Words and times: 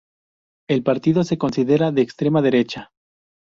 El 0.67 0.81
partido 0.81 1.23
se 1.23 1.37
considera 1.37 1.91
de 1.91 2.01
extrema 2.01 2.41
derecha. 2.41 2.89